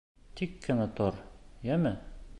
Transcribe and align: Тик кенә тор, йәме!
Тик 0.39 0.55
кенә 0.63 0.87
тор, 1.01 1.23
йәме! 1.71 1.97